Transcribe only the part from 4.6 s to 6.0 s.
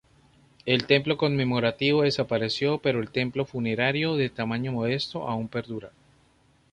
modesto, aún perdura.